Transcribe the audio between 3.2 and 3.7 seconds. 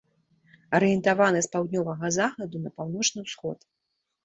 ўсход.